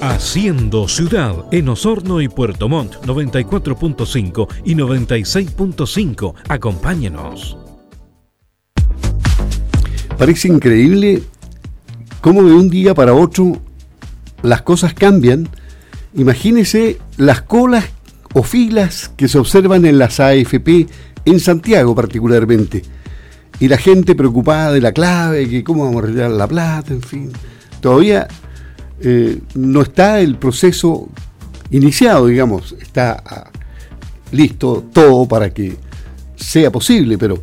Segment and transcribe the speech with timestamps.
[0.00, 6.34] Haciendo ciudad en Osorno y Puerto Montt 94.5 y 96.5.
[6.48, 7.58] Acompáñenos.
[10.16, 11.22] Parece increíble
[12.22, 13.60] cómo de un día para otro
[14.40, 15.50] las cosas cambian.
[16.14, 17.84] Imagínese las colas
[18.32, 20.86] o filas que se observan en las AFP
[21.26, 22.84] en Santiago particularmente.
[23.58, 27.02] Y la gente preocupada de la clave, que cómo vamos a retirar la plata, en
[27.02, 27.32] fin.
[27.82, 28.28] Todavía
[29.02, 31.08] eh, no está el proceso
[31.70, 33.50] iniciado, digamos, está ah,
[34.32, 35.76] listo todo para que
[36.36, 37.40] sea posible, pero,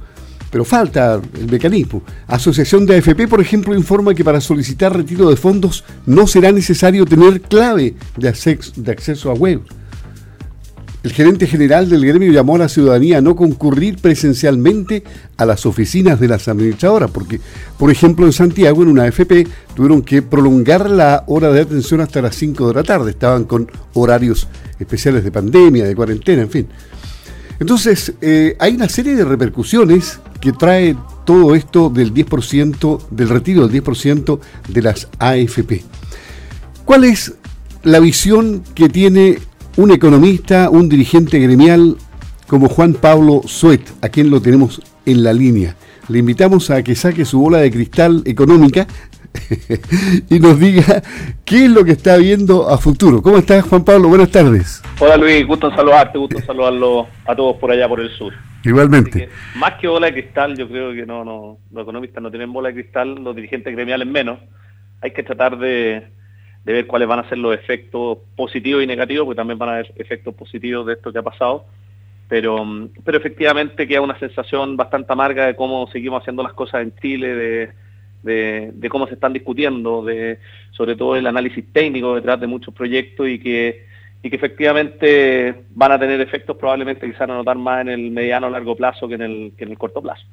[0.52, 2.04] pero falta el mecanismo.
[2.28, 7.06] Asociación de AFP, por ejemplo, informa que para solicitar retiro de fondos no será necesario
[7.06, 9.62] tener clave de de acceso a web.
[11.08, 15.06] El gerente general del gremio llamó a la ciudadanía a no concurrir presencialmente
[15.38, 17.40] a las oficinas de las administradoras, porque,
[17.80, 22.22] por ejemplo, en Santiago, en una AFP, tuvieron que prolongar la hora de atención hasta
[22.22, 23.12] las 5 de la tarde.
[23.12, 24.50] Estaban con horarios
[24.80, 26.68] especiales de pandemia, de cuarentena, en fin.
[27.58, 33.66] Entonces, eh, hay una serie de repercusiones que trae todo esto del 10%, del retiro
[33.66, 35.86] del 10% de las AFP.
[36.84, 37.34] ¿Cuál es
[37.84, 39.40] la visión que tiene
[39.78, 41.98] un economista, un dirigente gremial
[42.48, 45.76] como Juan Pablo Suet, a quien lo tenemos en la línea.
[46.10, 48.88] Le invitamos a que saque su bola de cristal económica
[50.30, 51.04] y nos diga
[51.46, 53.22] qué es lo que está viendo a futuro.
[53.22, 54.08] ¿Cómo estás, Juan Pablo?
[54.08, 54.82] Buenas tardes.
[55.00, 55.46] Hola, Luis.
[55.46, 58.34] Gusto saludarte, gusto saludarlo a todos por allá por el sur.
[58.64, 59.30] Igualmente.
[59.56, 62.70] más que bola de cristal, yo creo que no, no, los economistas no tienen bola
[62.70, 64.40] de cristal, los dirigentes gremiales menos.
[65.02, 66.08] Hay que tratar de,
[66.68, 69.74] de ver cuáles van a ser los efectos positivos y negativos, porque también van a
[69.76, 71.64] haber efectos positivos de esto que ha pasado.
[72.28, 76.94] Pero, pero efectivamente queda una sensación bastante amarga de cómo seguimos haciendo las cosas en
[76.98, 77.72] Chile,
[78.22, 80.40] de, de, cómo se están discutiendo, de
[80.72, 83.86] sobre todo el análisis técnico detrás de muchos proyectos y que,
[84.22, 88.48] y que efectivamente van a tener efectos probablemente quizás a notar más en el mediano
[88.48, 90.26] o largo plazo que en el, que en el corto plazo.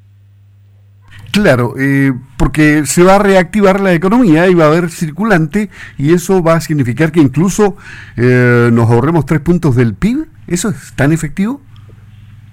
[1.35, 5.69] Claro, eh, porque se va a reactivar la economía y va a haber circulante
[5.99, 7.77] y eso va a significar que incluso
[8.17, 10.27] eh, nos ahorremos tres puntos del PIB.
[10.47, 11.61] ¿Eso es tan efectivo?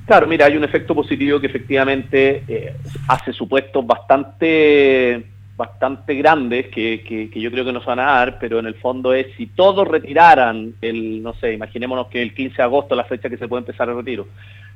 [0.08, 2.76] Claro, mira, hay un efecto positivo que efectivamente eh,
[3.08, 8.66] hace supuestos bastante bastante grandes que, yo creo que nos van a dar, pero en
[8.66, 12.96] el fondo es si todos retiraran el, no sé, imaginémonos que el 15 de agosto,
[12.96, 14.26] la fecha que se puede empezar el retiro,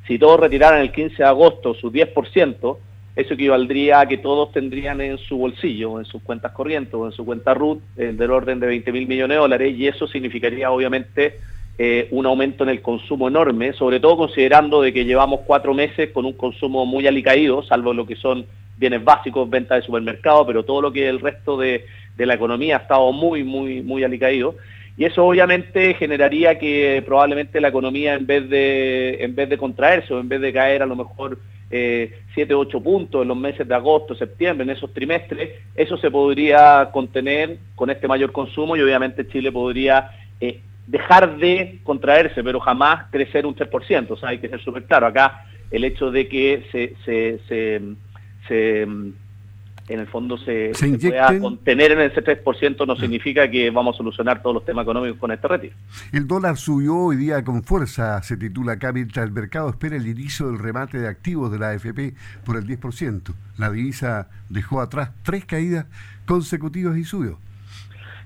[0.05, 2.77] si todos retiraran el 15 de agosto su 10%,
[3.15, 7.13] eso equivaldría a que todos tendrían en su bolsillo, en sus cuentas corrientes o en
[7.13, 10.69] su cuenta RUT eh, del orden de 20 mil millones de dólares y eso significaría
[10.69, 11.39] obviamente
[11.77, 16.11] eh, un aumento en el consumo enorme, sobre todo considerando de que llevamos cuatro meses
[16.11, 18.45] con un consumo muy alicaído, salvo lo que son
[18.77, 21.85] bienes básicos, ventas de supermercado, pero todo lo que el resto de,
[22.17, 24.55] la economía ha estado muy, muy, muy alicaído.
[24.97, 30.13] Y eso obviamente generaría que probablemente la economía en vez de, en vez de contraerse
[30.13, 31.37] o en vez de caer a lo mejor
[31.71, 36.11] eh, 7, 8 puntos en los meses de agosto, septiembre, en esos trimestres, eso se
[36.11, 42.59] podría contener con este mayor consumo y obviamente Chile podría eh, dejar de contraerse, pero
[42.59, 44.11] jamás crecer un 3%.
[44.11, 45.07] O sea, hay que ser súper claro.
[45.07, 47.39] Acá el hecho de que se, se,
[48.47, 48.95] se
[49.87, 54.41] en el fondo se, pueda contener en ese 3% no significa que vamos a solucionar
[54.41, 55.75] todos los temas económicos con este retiro.
[56.11, 60.07] El dólar subió hoy día con fuerza, se titula acá, mientras el mercado espera el
[60.07, 63.33] inicio del remate de activos de la AFP por el 10%.
[63.57, 65.85] La divisa dejó atrás tres caídas
[66.25, 67.37] consecutivas y subió.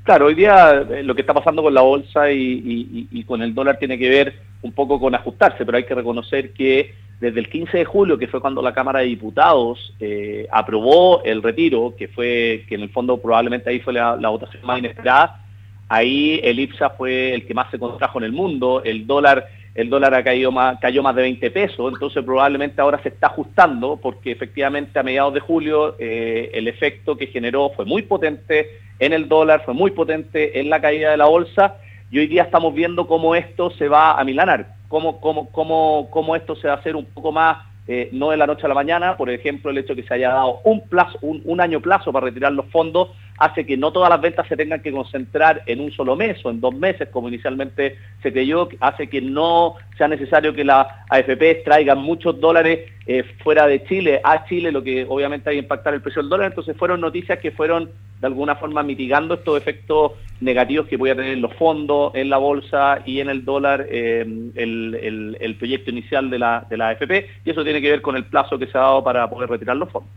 [0.03, 3.78] Claro, hoy día eh, lo que está pasando con la bolsa y con el dólar
[3.78, 7.80] tiene que ver un poco con ajustarse, pero hay que reconocer que desde el 15
[7.80, 12.66] de julio, que fue cuando la Cámara de Diputados eh, aprobó el retiro, que fue
[12.68, 15.46] que en el fondo probablemente ahí fue la, votación más inesperada,
[15.90, 19.90] ahí el IPSA fue el que más se contrajo en el mundo, el dólar el
[19.90, 23.97] dólar ha caído más, cayó más de 20 pesos, entonces probablemente ahora se está ajustando
[23.97, 29.13] porque efectivamente a mediados de julio eh, el efecto que generó fue muy potente en
[29.13, 31.75] el dólar, fue muy potente en la caída de la bolsa.
[32.12, 36.36] Y hoy día estamos viendo cómo esto se va a milanar cómo, cómo, cómo, cómo
[36.36, 38.75] esto se va a hacer un poco más, eh, no de la noche a la
[38.75, 42.12] mañana, por ejemplo, el hecho de que se haya dado un, plazo, un, año plazo
[42.12, 43.09] para retirar los fondos
[43.39, 46.50] hace que no todas las ventas se tengan que concentrar en un solo mes o
[46.50, 51.63] en dos meses, como inicialmente se creyó, hace que no sea necesario que la AFP
[51.63, 55.94] traigan muchos dólares eh, fuera de Chile a Chile, lo que obviamente hay que impactar
[55.94, 56.47] el precio del dólar.
[56.47, 57.89] Entonces fueron noticias que fueron
[58.19, 62.30] de alguna forma mitigando estos efectos negativos que voy a tener en los fondos, en
[62.30, 64.25] la bolsa y en el dólar eh,
[64.56, 68.25] el, proyecto inicial de la, de la AFP, y eso tiene que ver con el
[68.25, 70.12] plazo que se ha dado para poder retirar los fondos.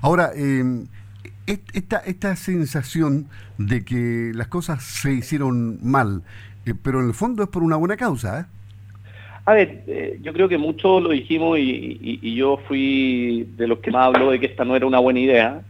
[0.00, 0.62] Ahora, eh,
[1.46, 6.22] esta, esta sensación de que las cosas se hicieron mal,
[6.66, 8.40] eh, pero en el fondo es por una buena causa.
[8.40, 8.44] ¿eh?
[9.46, 13.90] A ver, eh, yo creo que mucho lo dijimos y, yo fui de los que
[13.90, 15.62] más habló de que esta no era una buena idea,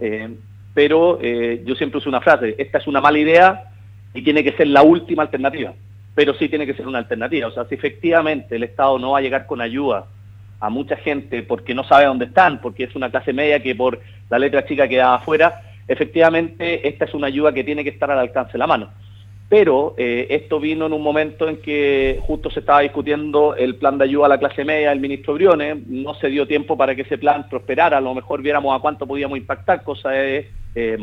[0.75, 3.73] pero yo siempre uso una frase, esta es una mala idea
[4.13, 5.73] y tiene que ser la última alternativa,
[6.15, 7.49] pero sí tiene que ser una alternativa.
[7.49, 10.07] O sea, si efectivamente el Estado no va a llegar con ayuda
[10.61, 14.01] a mucha gente porque no sabe dónde están, porque es una clase media que por
[14.31, 18.19] la letra chica queda afuera, efectivamente esta es una ayuda que tiene que estar al
[18.19, 18.91] alcance de la mano.
[19.49, 23.97] Pero eh, esto vino en un momento en que justo se estaba discutiendo el plan
[23.97, 27.03] de ayuda a la clase media del ministro Briones, no se dio tiempo para que
[27.03, 30.99] ese plan prosperara, a lo mejor viéramos a cuánto podíamos impactar, cosa de eh,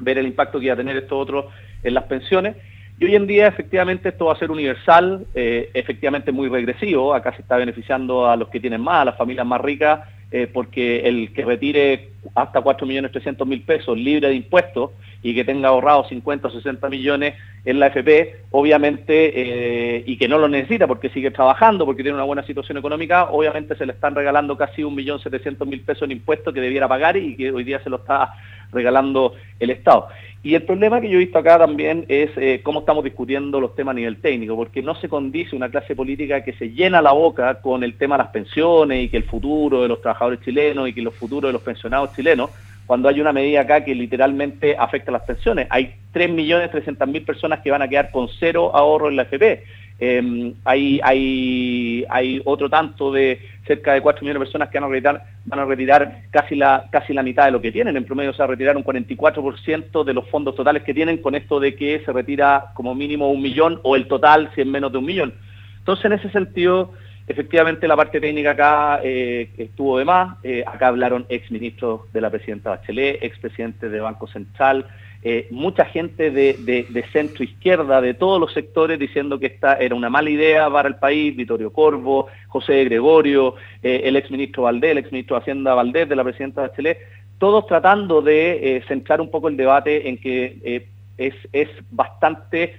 [0.00, 1.50] ver el impacto que iba a tener esto otro
[1.82, 2.56] en las pensiones.
[2.98, 7.34] Y hoy en día efectivamente esto va a ser universal, eh, efectivamente muy regresivo, acá
[7.34, 10.00] se está beneficiando a los que tienen más, a las familias más ricas,
[10.30, 14.90] eh, porque el que retire hasta 4.300.000 pesos libre de impuestos
[15.22, 17.34] y que tenga ahorrado 50 o 60 millones
[17.64, 22.16] en la FP, obviamente, eh, y que no lo necesita porque sigue trabajando, porque tiene
[22.16, 26.60] una buena situación económica, obviamente se le están regalando casi 1.700.000 pesos en impuestos que
[26.60, 28.32] debiera pagar y que hoy día se lo está
[28.76, 30.08] regalando el Estado.
[30.46, 33.74] Y el problema que yo he visto acá también es eh, cómo estamos discutiendo los
[33.74, 37.10] temas a nivel técnico, porque no se condice una clase política que se llena la
[37.10, 40.88] boca con el tema de las pensiones y que el futuro de los trabajadores chilenos
[40.88, 42.50] y que los futuros de los pensionados chilenos,
[42.86, 45.66] cuando hay una medida acá que literalmente afecta las pensiones.
[45.68, 49.64] Hay 3.300.000 personas que van a quedar con cero ahorro en la FP.
[49.98, 54.88] Eh, hay, hay, hay otro tanto de cerca de 4 millones de personas que van
[54.88, 57.96] a retirar, van a retirar casi, la, casi la mitad de lo que tienen.
[57.96, 61.34] En promedio se va a retirar un 44% de los fondos totales que tienen con
[61.34, 64.92] esto de que se retira como mínimo un millón o el total si es menos
[64.92, 65.34] de un millón.
[65.78, 66.92] Entonces, en ese sentido,
[67.26, 70.36] efectivamente la parte técnica acá eh, estuvo de más.
[70.42, 74.86] Eh, acá hablaron ex ministros de la presidenta Bachelet, ex presidente de Banco Central,
[75.22, 80.10] eh, mucha gente de, centro izquierda, de todos los sectores, diciendo que esta era una
[80.10, 85.36] mala idea para el país, Vittorio Corvo, José Gregorio, eh, el exministro Valdés, el exministro
[85.36, 86.98] de Hacienda Valdés, de la presidenta de Chile,
[87.38, 90.86] todos tratando de eh, centrar un poco el debate en que
[91.16, 92.74] es, es, bastante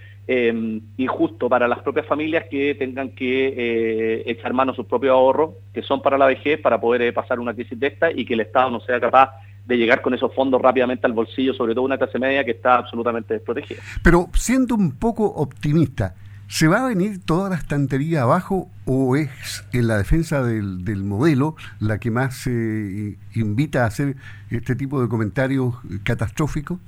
[0.97, 5.81] injusto para las propias familias que tengan que echar mano a sus propios ahorros, que
[5.81, 8.69] son para la vejez, para poder pasar una crisis de esta y que el Estado
[8.69, 9.31] no sea capaz
[9.67, 12.75] de llegar con esos fondos rápidamente al bolsillo, sobre todo una clase media que está
[12.75, 13.81] absolutamente desprotegida.
[14.01, 16.15] Pero siendo un poco optimista,
[16.47, 21.03] ¿se va a venir toda la estantería abajo o es en la defensa del, del
[21.03, 24.15] modelo la que más se invita a hacer
[24.49, 26.79] este tipo de comentarios catastróficos?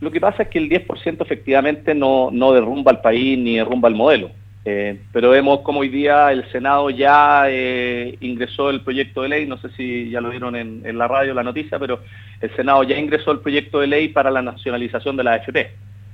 [0.00, 3.88] Lo que pasa es que el 10% efectivamente no, no derrumba el país ni derrumba
[3.88, 4.30] el modelo.
[4.68, 9.46] Eh, pero vemos como hoy día el Senado ya eh, ingresó el proyecto de ley,
[9.46, 12.00] no sé si ya lo vieron en, la radio la noticia, pero
[12.40, 15.70] el Senado ya ingresó el proyecto de ley para la nacionalización de la AFP,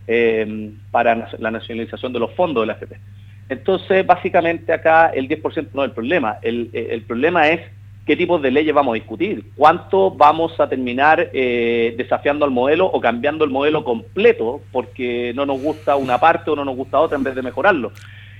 [0.06, 2.94] eh, para la nacionalización de los fondos de la AFP.
[3.48, 7.62] Entonces, básicamente acá el 10% no es el problema, el, el, problema es
[8.04, 13.00] qué tipos de leyes vamos a discutir, cuánto vamos a terminar desafiando al modelo o
[13.00, 17.16] cambiando el modelo completo porque no nos gusta una parte o no nos gusta otra
[17.16, 17.92] en vez de mejorarlo.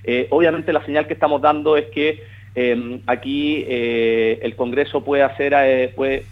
[0.05, 2.23] Eh, obviamente la señal que estamos dando es que
[2.55, 6.23] em, aquí eh, el Congreso puede hacer, eh, puede,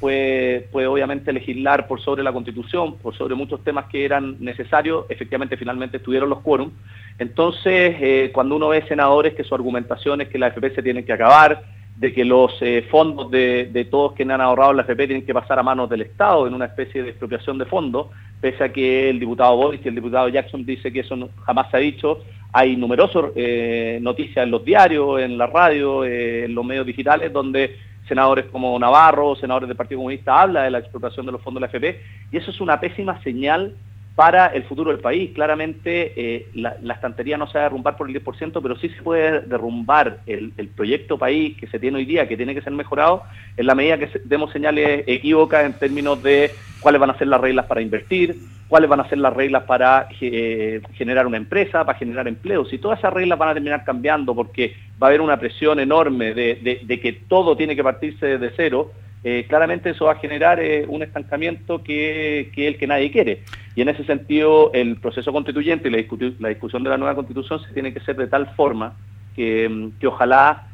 [0.70, 5.56] puede, obviamente legislar por sobre la Constitución, por sobre muchos temas que eran necesarios, efectivamente
[5.56, 6.72] finalmente estuvieron los quórum.
[7.18, 11.12] Entonces, cuando uno ve senadores que su argumentación es que la FP se tiene que
[11.12, 11.62] acabar,
[11.96, 12.58] de que los
[12.90, 16.00] fondos de, de, todos quienes han ahorrado la FP tienen que pasar a manos del
[16.00, 18.06] Estado en una especie de expropiación de fondos,
[18.40, 21.76] pese a que el diputado Boris y el diputado Jackson dice que eso jamás se
[21.76, 22.20] ha dicho,
[22.52, 27.32] hay numerosas eh, noticias en los diarios, en la radio, eh, en los medios digitales,
[27.32, 27.76] donde
[28.08, 31.66] senadores como Navarro, senadores del Partido Comunista, habla de la explotación de los fondos de
[31.66, 32.00] la FP,
[32.32, 33.76] y eso es una pésima señal
[34.14, 35.30] para el futuro del país.
[35.34, 39.02] Claramente eh, la, estantería no se va a derrumbar por el 10%, pero sí se
[39.02, 43.22] puede derrumbar el, proyecto país que se tiene hoy día, que tiene que ser mejorado,
[43.56, 46.50] en la medida que demos señales equívocas en términos de
[46.80, 48.36] cuáles van a ser las reglas para invertir,
[48.70, 52.72] cuáles van a ser las reglas para eh, generar una empresa, para generar empleos.
[52.72, 56.32] Y todas esas reglas van a terminar cambiando porque va a haber una presión enorme
[56.34, 60.86] de, que todo tiene que partirse desde cero, eh, claramente eso va a generar eh,
[60.88, 63.42] un estancamiento que, es el que nadie quiere.
[63.74, 67.72] Y en ese sentido, el proceso constituyente y la, discusión de la nueva constitución se
[67.72, 68.94] tiene que hacer de tal forma
[69.36, 70.69] que, que ojalá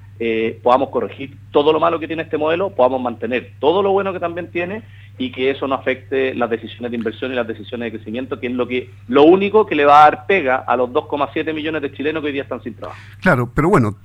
[0.62, 4.20] podamos corregir todo lo malo que tiene este modelo, podamos mantener todo lo bueno que
[4.20, 4.82] también tiene
[5.18, 8.49] y que eso no afecte las decisiones de inversión y las decisiones de crecimiento, que
[8.49, 11.82] es lo que lo único que le va a dar pega a los 2,7 millones
[11.82, 13.00] de chilenos que hoy día están sin trabajo.
[13.23, 13.96] Claro, pero bueno,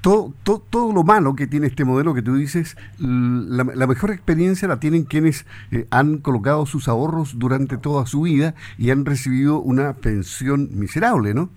[0.00, 4.78] todo, todo, lo malo que tiene este modelo que tú dices, la, mejor experiencia la
[4.78, 9.94] tienen quienes eh, han colocado sus ahorros durante toda su vida y han recibido una
[9.94, 11.50] pensión miserable, ¿no?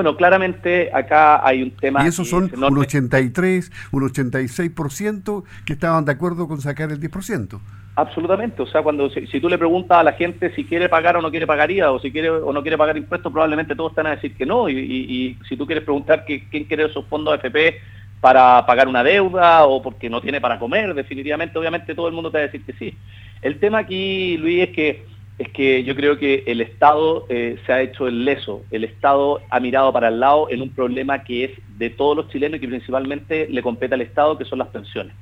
[0.00, 2.02] Bueno, claramente acá hay un tema...
[2.02, 7.60] Y esos son un 83, un 86% que estaban de acuerdo con sacar el 10%.
[7.96, 11.20] Absolutamente, o sea, cuando si, tú le preguntas a la gente si quiere pagar o
[11.20, 14.16] no quiere pagaría, o si quiere o no quiere pagar impuestos, probablemente todos están a
[14.16, 17.78] decir que no, y, si tú quieres preguntar que, quién quiere esos fondos AFP
[18.22, 22.30] para pagar una deuda o porque no tiene para comer, definitivamente, obviamente todo el mundo
[22.30, 22.96] te va a decir que sí.
[23.42, 25.04] El tema aquí, Luis, es que
[25.40, 29.40] es que yo creo que el Estado eh, se ha hecho el leso, el Estado
[29.48, 32.60] ha mirado para el lado en un problema que es de todos los chilenos y
[32.60, 35.14] que principalmente le compete al Estado, que son las pensiones.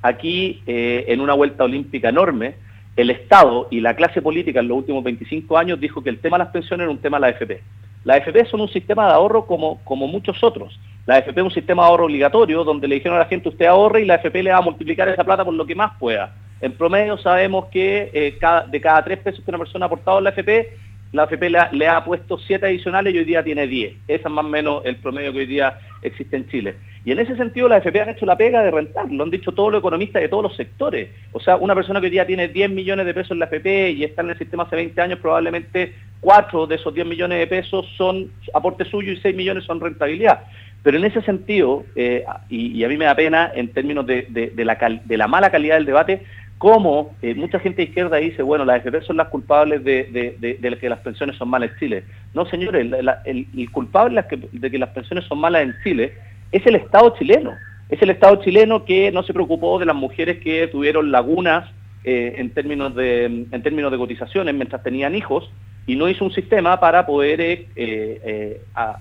[0.00, 2.54] Aquí, eh, en una vuelta olímpica enorme,
[2.96, 6.38] el Estado y la clase política en los últimos 25 años dijo que el tema
[6.38, 7.60] de las pensiones era un tema de la AFP.
[8.04, 10.78] La AFP son un sistema de ahorro como, como muchos otros.
[11.06, 13.66] La AFP es un sistema de ahorro obligatorio donde le dijeron a la gente usted
[13.66, 16.34] ahorre y la AFP le va a multiplicar esa plata por lo que más pueda.
[16.60, 18.38] En promedio sabemos que eh,
[18.70, 20.68] de cada tres pesos que una persona ha aportado en la AFP,
[21.12, 23.94] la AFP le ha, puesto siete adicionales y hoy día tiene diez.
[24.06, 26.76] Ese es más o menos el promedio que hoy día existe en Chile.
[27.04, 29.52] Y en ese sentido la AFP han hecho la pega de rentar, lo han dicho
[29.52, 31.08] todos los economistas de todos los sectores.
[31.32, 33.92] O sea, una persona que hoy día tiene 10 millones de pesos en la AFP
[33.92, 37.46] y está en el sistema hace 20 años, probablemente cuatro de esos 10 millones de
[37.46, 40.44] pesos son aporte suyo y 6 millones son rentabilidad.
[40.82, 45.26] Pero en ese sentido, eh, y, a mí me da pena en términos de la
[45.26, 46.22] mala calidad del debate,
[46.58, 50.88] como eh, mucha gente de izquierda dice, bueno, las AFP son las culpables de, que
[50.88, 52.04] las pensiones son malas en Chile.
[52.34, 52.86] No, señores,
[53.24, 56.14] el, culpable de que las pensiones son malas en Chile
[56.50, 57.54] es el Estado chileno.
[57.88, 61.70] Es el Estado chileno que no se preocupó de las mujeres que tuvieron lagunas
[62.04, 65.50] eh, en, términos de, en términos de cotizaciones mientras tenían hijos
[65.88, 68.60] y no hizo un sistema para poder eh, eh,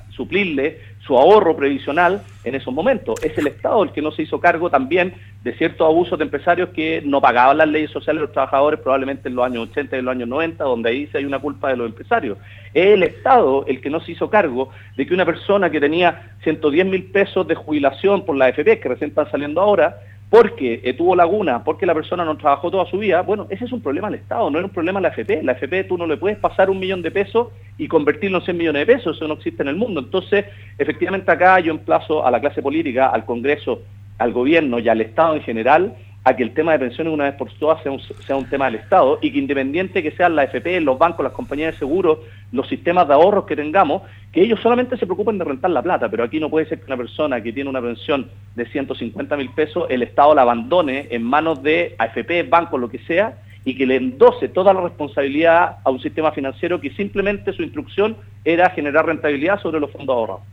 [0.10, 3.22] suplirle su ahorro previsional en esos momentos.
[3.22, 5.14] Es el Estado el que no se hizo cargo también
[5.44, 9.28] de ciertos abusos de empresarios que no pagaban las leyes sociales de los trabajadores probablemente
[9.28, 11.70] en los años 80 y en los años 90, donde ahí sí hay una culpa
[11.70, 12.38] de los empresarios.
[12.74, 16.38] Es el Estado el que no se hizo cargo de que una persona que tenía
[16.44, 19.98] 110 mil pesos de jubilación por la AFP, que recién están saliendo ahora,
[20.30, 23.72] porque eh, tuvo laguna, porque la persona no trabajó toda su vida, bueno, ese es
[23.72, 25.44] un problema del Estado, no es un problema de la AFP.
[25.44, 28.58] La AFP tú no le puedes pasar un millón de pesos y convertirlo en 100
[28.58, 30.02] millones de pesos, eso no existe en el mundo.
[30.02, 30.46] Entonces,
[30.78, 33.84] efectivamente acá yo emplazo a la clase política, al Congreso,
[34.18, 35.96] al gobierno y al Estado en general
[36.28, 39.18] a que el tema de pensiones una vez por todas sea un, tema del Estado
[39.22, 42.20] y que independiente que sean la AFP, los bancos, las compañías de seguros,
[42.52, 44.02] los sistemas de ahorros que tengamos,
[44.34, 46.88] que ellos solamente se preocupen de rentar la plata, pero aquí no puede ser que
[46.88, 51.24] una persona que tiene una pensión de 150 mil pesos, el Estado la abandone en
[51.24, 55.90] manos de AFP, bancos, lo que sea, y que le endose toda la responsabilidad a
[55.90, 60.44] un sistema financiero que simplemente su instrucción era generar rentabilidad sobre los fondos ahorrados.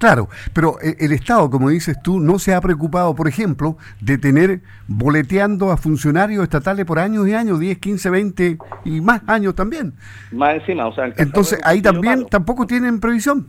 [0.00, 4.18] Claro, pero eh, el Estado, como dices tú, no se ha preocupado, por ejemplo, de
[4.18, 9.54] tener boleteando a funcionarios estatales por años y años, 10, 15, 20 y más años
[9.54, 9.92] también.
[10.32, 11.12] Más encima, o sea...
[11.18, 13.46] Entonces ahí también tampoco tienen previsión.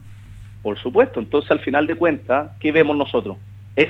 [0.62, 3.38] Por supuesto, entonces al final de cuentas, ¿qué vemos nosotros?
[3.76, 3.90] Es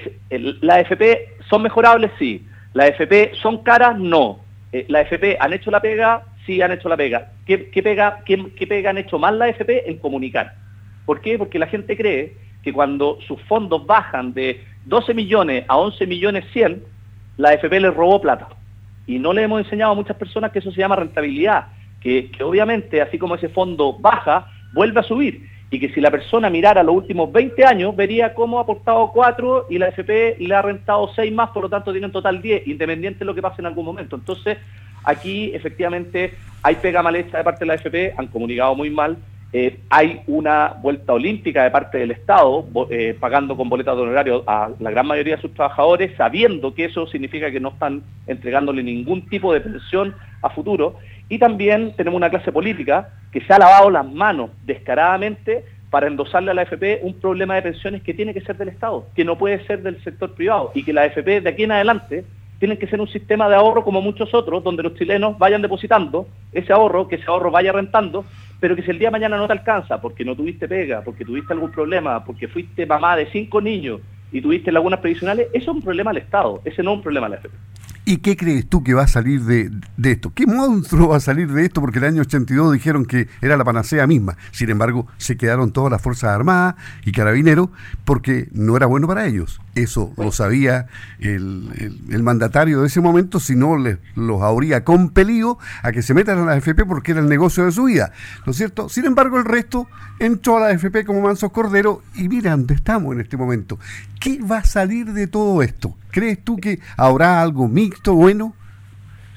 [0.61, 2.11] ¿La FP son mejorables?
[2.17, 2.47] Sí.
[2.73, 3.99] ¿La FP son caras?
[3.99, 4.39] No
[4.71, 7.31] eh, la FP han hecho la pega, sí han hecho la pega.
[7.45, 9.89] ¿Qué, pega, qué, pega han hecho mal la FP?
[9.89, 10.53] En comunicar.
[11.05, 11.37] ¿Por qué?
[11.37, 16.45] Porque la gente cree que cuando sus fondos bajan de 12 millones a 11 millones
[16.53, 16.83] 100,
[17.37, 18.47] la FP les robó plata.
[19.07, 21.67] Y no le hemos enseñado a muchas personas que eso se llama rentabilidad,
[21.99, 26.11] que, que obviamente así como ese fondo baja, vuelve a subir y que si la
[26.11, 30.53] persona mirara los últimos 20 años, vería cómo ha aportado 4 y la FP le
[30.53, 33.41] ha rentado 6 más, por lo tanto tiene en total 10, independiente de lo que
[33.41, 34.17] pase en algún momento.
[34.17, 34.57] Entonces,
[35.05, 39.17] aquí efectivamente hay pega mal hecha de parte de la FP, han comunicado muy mal,
[39.53, 44.43] eh, hay una vuelta olímpica de parte del Estado, eh, pagando con boletas de honorario
[44.47, 48.83] a la gran mayoría de sus trabajadores, sabiendo que eso significa que no están entregándole
[48.83, 50.95] ningún tipo de pensión a futuro,
[51.31, 56.51] y también tenemos una clase política que se ha lavado las manos descaradamente para endosarle
[56.51, 59.37] a la AFP un problema de pensiones que tiene que ser del Estado, que no
[59.37, 62.25] puede ser del sector privado, y que la AFP de aquí en adelante
[62.59, 66.27] tiene que ser un sistema de ahorro como muchos otros, donde los chilenos vayan depositando
[66.51, 68.25] ese ahorro, que ese ahorro vaya rentando,
[68.59, 71.23] pero que si el día de mañana no te alcanza, porque no tuviste pega, porque
[71.23, 74.01] tuviste algún problema, porque fuiste mamá de cinco niños
[74.33, 77.27] y tuviste lagunas previsionales, eso es un problema del Estado, ese no es un problema
[77.27, 77.55] de la AFP.
[78.03, 79.71] ¿Y qué crees tú que va a salir de,
[80.03, 80.33] esto?
[80.33, 81.81] ¿Qué monstruo va a salir de esto?
[81.81, 84.37] Porque el año 82 dijeron que era la panacea misma.
[84.51, 87.69] Sin embargo, se quedaron todas las Fuerzas Armadas y Carabineros
[88.03, 89.61] porque no era bueno para ellos.
[89.73, 90.87] Eso lo sabía
[91.19, 96.13] el, el, mandatario de ese momento, si no les, los habría compelido a que se
[96.13, 98.11] metan a la AFP porque era el negocio de su vida,
[98.45, 98.89] ¿no es cierto?
[98.89, 99.87] Sin embargo, el resto
[100.19, 103.79] entró a la AFP como mansos cordero y mira dónde estamos en este momento.
[104.19, 105.95] ¿Qué va a salir de todo esto?
[106.11, 108.53] ¿Crees tú que habrá algo mixto, bueno?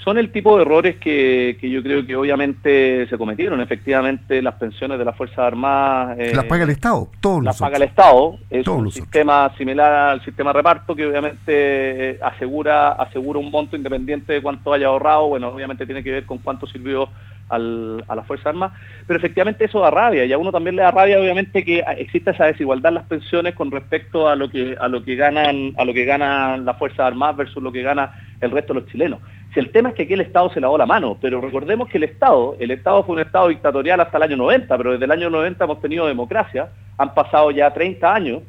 [0.04, 3.61] Son el tipo de errores que, yo creo que obviamente se cometieron.
[3.62, 6.18] Efectivamente, las pensiones de las Fuerzas Armadas...
[6.18, 8.37] Eh, las paga el Estado, todos Las paga el Estado.
[8.50, 13.76] Es un sistema similar al sistema de reparto que obviamente eh, asegura, asegura un monto
[13.76, 15.28] independiente de cuánto haya ahorrado.
[15.28, 17.08] Bueno, obviamente tiene que ver con cuánto sirvió
[17.49, 20.82] al, a las Fuerzas Armadas, pero efectivamente eso da rabia y a uno también le
[20.82, 24.76] da rabia obviamente que exista esa desigualdad en las pensiones con respecto a lo que
[24.78, 28.14] a lo que ganan a lo que ganan las Fuerzas Armadas versus lo que gana
[28.40, 29.20] el resto de los chilenos.
[29.54, 31.99] Si el tema es que aquí el Estado se lavó la mano, pero recordemos que
[31.99, 35.12] el Estado, el Estado fue un Estado dictatorial hasta el año 90, pero desde el
[35.12, 38.42] año 90 hemos tenido democracia, han pasado ya 30 años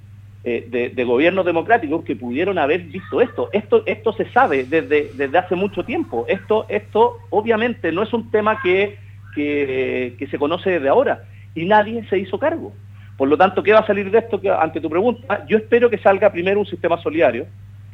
[0.44, 3.50] eh, de, gobiernos democráticos que pudieron haber visto esto.
[3.54, 6.26] Esto, esto se sabe desde, desde hace mucho tiempo.
[6.28, 8.98] Esto, esto obviamente no es un tema que,
[9.36, 12.74] que se conoce desde ahora y nadie se hizo cargo.
[13.18, 14.42] Por lo tanto, ¿qué va a salir de esto?
[14.60, 17.46] Ante tu pregunta, yo espero que salga primero un sistema solidario,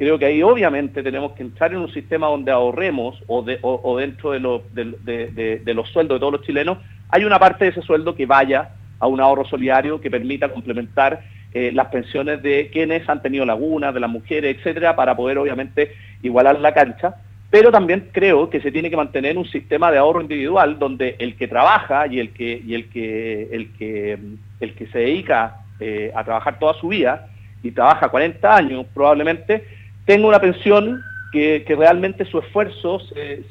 [0.02, 5.74] creo que ahí obviamente tenemos que entrar en un sistema donde ahorremos o, dentro de,
[5.76, 6.80] los sueldos de todos los chilenos,
[7.10, 11.22] hay una parte de ese sueldo que vaya a un ahorro solidario que permita complementar
[11.54, 15.92] eh, las pensiones de quienes han tenido lagunas, de las mujeres, etcétera, para poder obviamente
[16.24, 17.18] igualar la cancha.
[17.52, 21.36] Pero también creo que se tiene que mantener un sistema de ahorro individual donde el
[21.36, 24.18] que trabaja y el que, y el que, el que,
[24.62, 27.28] el que se dedica eh, a trabajar toda su vida
[27.62, 29.64] y trabaja 40 años probablemente,
[30.12, 31.02] tenga una pensión
[31.32, 33.46] que, realmente su esfuerzo se,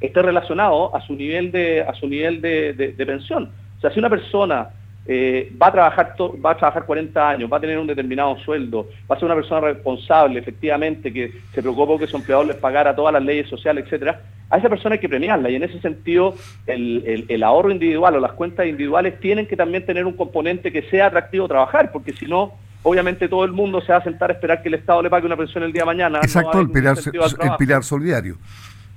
[0.00, 3.48] esté relacionado a su nivel de, a su nivel de, pensión.
[3.78, 4.70] O sea, si una persona
[5.06, 8.88] eh, va a trabajar va a trabajar 40 años, va a tener un determinado sueldo,
[9.08, 12.96] va a ser una persona responsable, efectivamente, que se preocupa que su empleador les pagara
[12.96, 14.20] todas las leyes sociales, etcétera,
[14.50, 16.34] a esa persona hay que premiarla y en ese sentido
[16.66, 20.82] el, el, ahorro individual o las cuentas individuales tienen que también tener un componente que
[20.90, 24.34] sea atractivo trabajar, porque si no, obviamente todo el mundo se va a sentar a
[24.34, 26.18] esperar que el Estado le pague una pensión el día de mañana.
[26.22, 28.36] Exacto, el, pilar, el pilar solidario.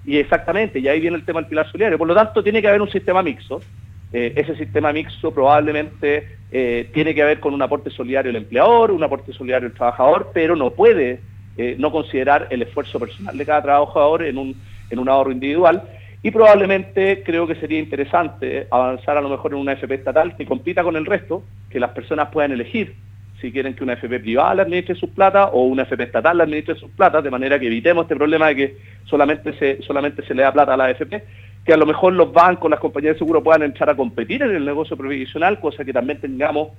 [0.06, 1.98] Y exactamente, y ahí viene el tema del pilar solidario.
[1.98, 3.62] Por lo tanto, tiene que haber un sistema mixto.
[4.12, 8.92] Eh, ese sistema mixto probablemente eh, tiene que ver con un aporte solidario del empleador,
[8.92, 11.20] un aporte solidario del trabajador, pero no puede
[11.58, 14.56] eh, no considerar el esfuerzo personal de cada trabajador en un,
[14.90, 15.84] en un ahorro individual.
[16.22, 20.46] Y probablemente creo que sería interesante avanzar a lo mejor en una FP estatal que
[20.46, 22.96] compita con el resto, que las personas puedan elegir
[23.44, 26.44] si quieren que una FP privada le administre sus plata o una FP estatal le
[26.44, 30.34] administre sus plata, de manera que evitemos este problema de que solamente se, solamente se
[30.34, 31.22] le da plata a la FP,
[31.66, 34.56] que a lo mejor los bancos, las compañías de seguro puedan entrar a competir en
[34.56, 36.70] el negocio previsional, cosa que también tengamos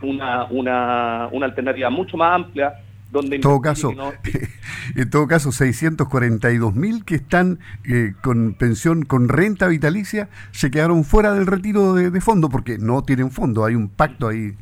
[0.00, 2.74] una, una, una alternativa mucho más amplia
[3.10, 3.92] donde en todo caso,
[4.94, 7.58] en todo caso, 642 mil que están
[7.90, 12.78] eh, con pensión, con renta vitalicia, se quedaron fuera del retiro de, de, fondo porque
[12.78, 14.54] no tienen fondo, hay un pacto ahí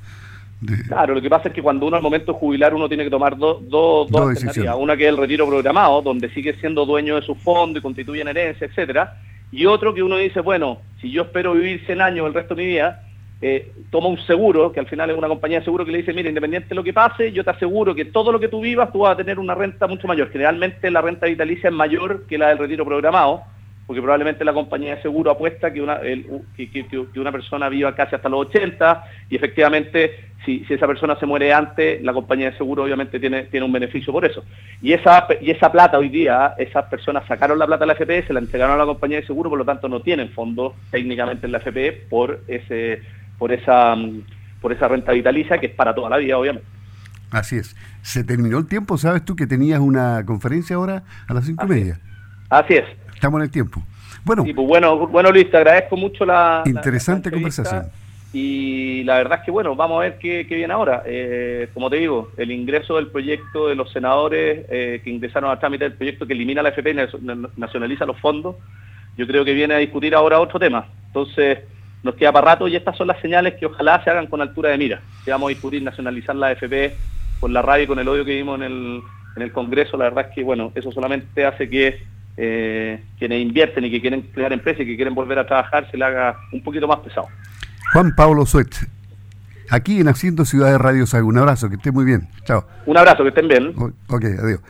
[0.88, 3.11] Claro, lo que pasa es que cuando uno al momento de jubilar uno tiene que
[3.11, 4.77] tomar dos dos alternativas.
[4.79, 8.23] Una que es el retiro programado, donde sigue siendo dueño de su fondo y constituye
[8.23, 9.21] en herencia, etcétera.
[9.53, 12.62] Y otro que uno dice, bueno, si yo espero vivir 100 años el resto de
[12.62, 13.03] mi vida,
[13.42, 16.14] eh, toma un seguro, que al final es una compañía de seguro que le dice,
[16.14, 18.90] mira, independiente de lo que pase, yo te aseguro que todo lo que tú vivas
[18.92, 20.31] tú vas a tener una renta mucho mayor.
[20.31, 23.42] Generalmente la renta vitalicia es mayor que la del retiro programado,
[23.87, 28.29] porque probablemente la compañía de seguro apuesta que una, que, una persona viva casi hasta
[28.29, 32.85] los 80 y efectivamente si, si, esa persona se muere antes, la compañía de seguro
[32.85, 34.44] obviamente tiene, tiene un beneficio por eso.
[34.83, 38.27] Y esa, y esa plata hoy día, esas personas sacaron la plata de la FP,
[38.27, 41.46] se la entregaron a la compañía de seguro, por lo tanto no tienen fondos técnicamente
[41.46, 43.03] en la FP por, ese,
[43.38, 43.96] por, esa,
[44.61, 46.68] por esa renta vitalicia que es para toda la vida, obviamente.
[47.31, 47.77] Así es.
[48.03, 51.68] Se terminó el tiempo, ¿sabes tú que tenías una conferencia ahora a las cinco y
[51.68, 52.01] media?
[52.51, 52.85] Así es.
[53.16, 53.83] Estamos en el tiempo.
[54.24, 56.62] Bueno, pues bueno, bueno Luis, te agradezco mucho la...
[56.66, 57.87] Interesante conversación.
[58.33, 61.02] Y la verdad es que bueno, vamos a ver qué, viene ahora.
[61.07, 65.59] Eh, como te digo, el ingreso del proyecto de los senadores eh, que ingresaron a
[65.59, 66.94] trámite del proyecto que elimina la FP y
[67.57, 68.57] nacionaliza los fondos,
[69.16, 70.87] yo creo que viene a discutir ahora otro tema.
[71.07, 71.61] Entonces,
[72.02, 74.68] nos queda para rato y estas son las señales que ojalá se hagan con altura
[74.68, 75.00] de mira.
[75.24, 76.94] Que vamos a discutir nacionalizar la FP
[77.40, 79.00] con la rabia y con el odio que vimos en el,
[79.37, 79.96] en el Congreso.
[79.96, 84.22] La verdad es que, bueno, eso solamente hace que eh, quienes invierten y que quieren
[84.22, 87.29] crear empresas y que quieren volver a trabajar se le haga un poquito más pesado.
[87.92, 88.75] Juan Pablo Suet,
[89.70, 91.29] aquí en Haciendo Ciudad de Radio Sago.
[91.29, 92.29] Un abrazo, que esté muy bien.
[92.44, 92.66] Chao.
[92.85, 93.75] Un abrazo, que estén bien.
[94.09, 94.61] Ok, adiós.